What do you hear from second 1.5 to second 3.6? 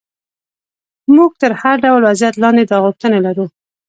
هر ډول وضعیت لاندې دا غوښتنه لرو.